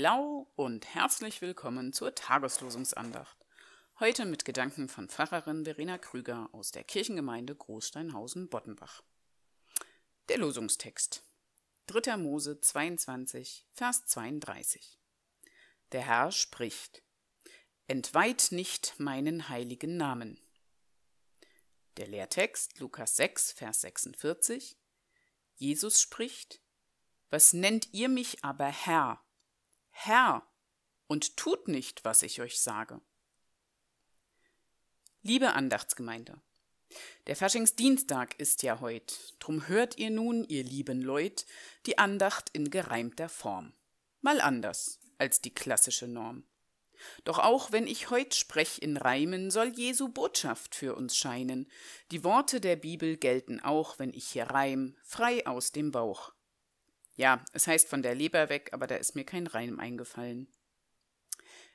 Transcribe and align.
Hello 0.00 0.46
und 0.54 0.94
herzlich 0.94 1.42
willkommen 1.42 1.92
zur 1.92 2.14
Tageslosungsandacht. 2.14 3.36
Heute 3.98 4.26
mit 4.26 4.44
Gedanken 4.44 4.88
von 4.88 5.08
Pfarrerin 5.08 5.64
Verena 5.64 5.98
Krüger 5.98 6.48
aus 6.52 6.70
der 6.70 6.84
Kirchengemeinde 6.84 7.56
Großsteinhausen-Boddenbach. 7.56 9.02
Der 10.28 10.38
Losungstext 10.38 11.24
3. 11.88 12.16
Mose 12.16 12.60
22, 12.60 13.66
Vers 13.72 14.06
32. 14.06 15.00
Der 15.90 16.02
Herr 16.02 16.30
spricht: 16.30 17.02
Entweiht 17.88 18.52
nicht 18.52 19.00
meinen 19.00 19.48
heiligen 19.48 19.96
Namen. 19.96 20.38
Der 21.96 22.06
Lehrtext 22.06 22.78
Lukas 22.78 23.16
6, 23.16 23.50
Vers 23.50 23.80
46. 23.80 24.78
Jesus 25.56 26.00
spricht: 26.00 26.60
Was 27.30 27.52
nennt 27.52 27.92
ihr 27.92 28.08
mich 28.08 28.44
aber 28.44 28.66
Herr? 28.66 29.24
Herr, 30.00 30.46
und 31.08 31.36
tut 31.36 31.66
nicht, 31.66 32.04
was 32.04 32.22
ich 32.22 32.40
euch 32.40 32.60
sage. 32.60 33.00
Liebe 35.22 35.54
Andachtsgemeinde, 35.54 36.40
der 37.26 37.34
Faschingsdienstag 37.34 38.38
ist 38.38 38.62
ja 38.62 38.80
heut, 38.80 39.34
drum 39.40 39.66
hört 39.66 39.98
ihr 39.98 40.10
nun, 40.10 40.44
ihr 40.44 40.62
lieben 40.62 41.02
Leut, 41.02 41.46
die 41.86 41.98
Andacht 41.98 42.48
in 42.52 42.70
gereimter 42.70 43.28
Form. 43.28 43.72
Mal 44.20 44.40
anders 44.40 45.00
als 45.18 45.40
die 45.40 45.52
klassische 45.52 46.06
Norm. 46.06 46.44
Doch 47.24 47.40
auch 47.40 47.72
wenn 47.72 47.88
ich 47.88 48.08
heut 48.08 48.36
sprech 48.36 48.80
in 48.80 48.96
Reimen, 48.98 49.50
soll 49.50 49.68
Jesu 49.68 50.10
Botschaft 50.10 50.76
für 50.76 50.94
uns 50.94 51.16
scheinen. 51.16 51.68
Die 52.12 52.22
Worte 52.22 52.60
der 52.60 52.76
Bibel 52.76 53.16
gelten 53.16 53.58
auch, 53.58 53.98
wenn 53.98 54.14
ich 54.14 54.28
hier 54.28 54.44
reim, 54.44 54.96
frei 55.02 55.44
aus 55.44 55.72
dem 55.72 55.90
Bauch. 55.90 56.32
Ja, 57.18 57.44
es 57.52 57.66
heißt 57.66 57.88
von 57.88 58.00
der 58.00 58.14
Leber 58.14 58.48
weg, 58.48 58.70
aber 58.72 58.86
da 58.86 58.94
ist 58.94 59.16
mir 59.16 59.24
kein 59.24 59.48
Reim 59.48 59.80
eingefallen. 59.80 60.46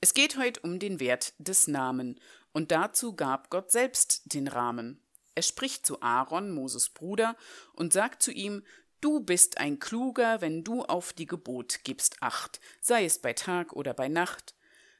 Es 0.00 0.14
geht 0.14 0.38
heute 0.38 0.60
um 0.60 0.78
den 0.78 1.00
Wert 1.00 1.34
des 1.38 1.66
Namen, 1.66 2.20
und 2.52 2.70
dazu 2.70 3.16
gab 3.16 3.50
Gott 3.50 3.72
selbst 3.72 4.32
den 4.32 4.46
Rahmen. 4.46 5.02
Er 5.34 5.42
spricht 5.42 5.84
zu 5.84 6.00
Aaron, 6.00 6.52
Moses 6.52 6.88
Bruder, 6.88 7.36
und 7.72 7.92
sagt 7.92 8.22
zu 8.22 8.30
ihm, 8.30 8.62
Du 9.00 9.18
bist 9.18 9.58
ein 9.58 9.80
Kluger, 9.80 10.40
wenn 10.40 10.62
du 10.62 10.84
auf 10.84 11.12
die 11.12 11.26
Gebot 11.26 11.80
gibst 11.82 12.22
Acht, 12.22 12.60
sei 12.80 13.04
es 13.04 13.18
bei 13.18 13.32
Tag 13.32 13.72
oder 13.72 13.92
bei 13.92 14.06
Nacht. 14.06 14.54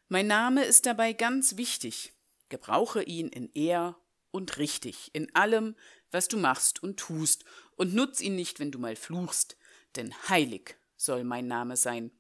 Mein 0.09 0.27
Name 0.27 0.65
ist 0.65 0.85
dabei 0.85 1.13
ganz 1.13 1.57
wichtig. 1.57 2.13
Gebrauche 2.49 3.05
ihn 3.05 3.29
in 3.29 3.53
Ehr 3.55 3.97
und 4.33 4.59
richtig, 4.59 5.11
in 5.13 5.33
allem, 5.37 5.77
was 6.11 6.27
du 6.27 6.39
machst 6.39 6.83
und 6.83 6.99
tust, 6.99 7.45
und 7.77 7.95
nutz 7.95 8.21
ihn 8.21 8.35
nicht, 8.35 8.59
wenn 8.59 8.73
du 8.73 8.81
mal 8.81 8.97
fluchst, 8.97 9.57
denn 9.97 10.15
heilig 10.29 10.77
soll 10.97 11.25
mein 11.25 11.47
Name 11.47 11.77
sein. 11.77 12.11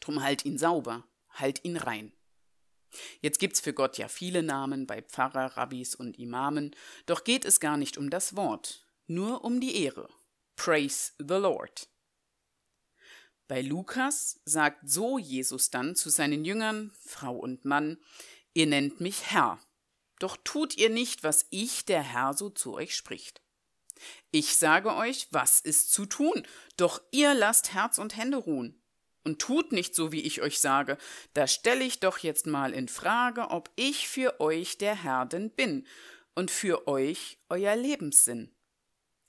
Drum 0.00 0.22
halt 0.22 0.44
ihn 0.44 0.58
sauber, 0.58 1.04
halt 1.30 1.64
ihn 1.64 1.76
rein. 1.76 2.12
Jetzt 3.20 3.38
gibt's 3.38 3.60
für 3.60 3.72
Gott 3.72 3.98
ja 3.98 4.08
viele 4.08 4.42
Namen 4.42 4.86
bei 4.86 5.02
Pfarrer, 5.02 5.56
Rabbis 5.56 5.94
und 5.94 6.18
Imamen, 6.18 6.74
doch 7.06 7.24
geht 7.24 7.44
es 7.44 7.60
gar 7.60 7.76
nicht 7.76 7.98
um 7.98 8.10
das 8.10 8.36
Wort, 8.36 8.86
nur 9.06 9.44
um 9.44 9.60
die 9.60 9.82
Ehre. 9.82 10.08
Praise 10.56 11.12
the 11.18 11.34
Lord. 11.34 11.88
Bei 13.48 13.60
Lukas 13.60 14.40
sagt 14.44 14.88
so 14.88 15.18
Jesus 15.18 15.70
dann 15.70 15.94
zu 15.94 16.10
seinen 16.10 16.44
Jüngern, 16.44 16.92
Frau 16.98 17.36
und 17.36 17.64
Mann, 17.64 17.98
ihr 18.54 18.66
nennt 18.66 19.00
mich 19.00 19.30
Herr, 19.30 19.60
doch 20.18 20.36
tut 20.42 20.76
ihr 20.76 20.90
nicht, 20.90 21.22
was 21.22 21.46
ich, 21.50 21.84
der 21.84 22.02
Herr, 22.02 22.34
so 22.34 22.50
zu 22.50 22.74
euch 22.74 22.96
spricht. 22.96 23.42
Ich 24.30 24.56
sage 24.56 24.94
euch, 24.94 25.28
was 25.30 25.60
ist 25.60 25.92
zu 25.92 26.06
tun, 26.06 26.46
doch 26.76 27.02
ihr 27.10 27.34
lasst 27.34 27.72
Herz 27.72 27.98
und 27.98 28.16
Hände 28.16 28.36
ruhen. 28.36 28.80
Und 29.24 29.40
tut 29.40 29.72
nicht 29.72 29.94
so, 29.94 30.12
wie 30.12 30.20
ich 30.20 30.40
euch 30.40 30.60
sage, 30.60 30.98
da 31.34 31.48
stelle 31.48 31.84
ich 31.84 31.98
doch 31.98 32.18
jetzt 32.18 32.46
mal 32.46 32.72
in 32.72 32.86
Frage, 32.86 33.50
ob 33.50 33.70
ich 33.74 34.06
für 34.06 34.40
euch 34.40 34.78
der 34.78 35.02
Herr 35.02 35.26
denn 35.26 35.50
bin 35.50 35.84
und 36.36 36.50
für 36.50 36.86
euch 36.86 37.38
euer 37.48 37.74
Lebenssinn. 37.74 38.54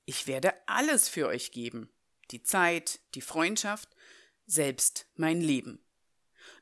Ich 0.05 0.27
werde 0.27 0.53
alles 0.67 1.09
für 1.09 1.27
euch 1.27 1.51
geben, 1.51 1.89
die 2.29 2.43
Zeit, 2.43 2.99
die 3.15 3.21
Freundschaft, 3.21 3.89
selbst 4.45 5.07
mein 5.15 5.41
Leben. 5.41 5.83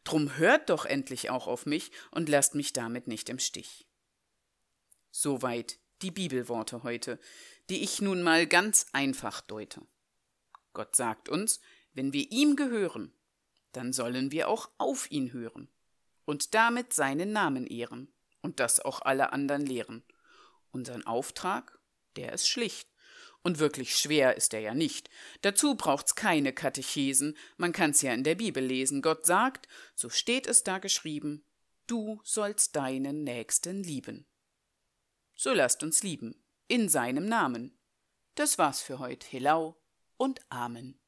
Drum 0.04 0.38
hört 0.38 0.70
doch 0.70 0.86
endlich 0.86 1.30
auch 1.30 1.48
auf 1.48 1.66
mich 1.66 1.92
und 2.12 2.30
lasst 2.30 2.56
mich 2.56 2.74
damit 2.74 3.08
nicht 3.08 3.30
im 3.30 3.40
Stich. 3.40 3.86
Soweit 5.12 5.80
die 6.02 6.12
Bibelworte 6.12 6.84
heute, 6.84 7.20
die 7.70 7.84
ich 7.84 8.02
nun 8.02 8.22
mal 8.22 8.48
ganz 8.48 8.88
einfach 8.94 9.42
deute. 9.42 9.82
Gott 10.74 10.96
sagt 10.96 11.30
uns, 11.30 11.60
wenn 11.94 12.14
wir 12.14 12.32
ihm 12.32 12.56
gehören, 12.56 13.14
dann 13.72 13.94
sollen 13.94 14.32
wir 14.32 14.50
auch 14.50 14.70
auf 14.78 15.10
ihn 15.12 15.34
hören 15.34 15.70
und 16.26 16.54
damit 16.54 16.94
seinen 16.94 17.32
Namen 17.32 17.68
ehren 17.68 18.14
und 18.42 18.60
das 18.60 18.80
auch 18.80 19.02
alle 19.02 19.34
anderen 19.34 19.66
lehren. 19.66 20.04
Unseren 20.72 21.06
Auftrag, 21.06 21.80
der 22.16 22.34
ist 22.34 22.48
schlicht. 22.48 22.90
Und 23.42 23.60
wirklich 23.60 23.96
schwer 23.96 24.38
ist 24.38 24.56
er 24.56 24.60
ja 24.60 24.74
nicht. 24.74 25.10
Dazu 25.42 25.76
braucht's 25.76 26.16
keine 26.16 26.52
Katechesen, 26.52 27.38
man 27.58 27.74
kann's 27.74 28.02
ja 28.02 28.12
in 28.12 28.24
der 28.24 28.36
Bibel 28.36 28.64
lesen. 28.64 29.04
Gott 29.04 29.26
sagt, 29.26 29.68
so 29.94 30.10
steht 30.10 30.48
es 30.48 30.64
da 30.64 30.80
geschrieben, 30.80 31.46
du 31.86 32.20
sollst 32.24 32.76
deinen 32.76 33.24
Nächsten 33.24 33.84
lieben 33.84 34.26
so 35.36 35.54
lasst 35.54 35.84
uns 35.84 36.02
lieben, 36.02 36.36
in 36.68 36.90
seinem 36.90 37.28
Namen. 37.28 37.78
Das 38.36 38.58
war's 38.58 38.82
für 38.82 39.00
heut. 39.00 39.32
Helau 39.32 39.78
und 40.18 40.42
Amen. 40.50 41.00